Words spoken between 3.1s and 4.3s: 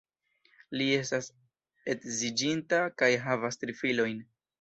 havas tri filojn.